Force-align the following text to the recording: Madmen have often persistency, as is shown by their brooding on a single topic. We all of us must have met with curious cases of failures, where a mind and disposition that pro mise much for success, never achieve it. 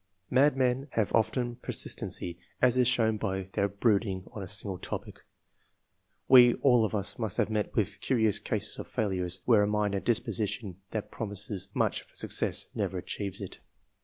Madmen 0.31 0.87
have 0.93 1.13
often 1.13 1.57
persistency, 1.57 2.39
as 2.59 2.75
is 2.75 2.87
shown 2.87 3.17
by 3.17 3.49
their 3.53 3.67
brooding 3.67 4.23
on 4.31 4.41
a 4.41 4.47
single 4.47 4.79
topic. 4.79 5.19
We 6.27 6.55
all 6.55 6.83
of 6.85 6.95
us 6.95 7.19
must 7.19 7.37
have 7.37 7.51
met 7.51 7.75
with 7.75 8.01
curious 8.01 8.39
cases 8.39 8.79
of 8.79 8.87
failures, 8.87 9.43
where 9.45 9.61
a 9.61 9.67
mind 9.67 9.93
and 9.93 10.03
disposition 10.03 10.77
that 10.89 11.11
pro 11.11 11.27
mise 11.27 11.69
much 11.75 12.01
for 12.01 12.15
success, 12.15 12.65
never 12.73 12.97
achieve 12.97 13.39
it. 13.41 13.59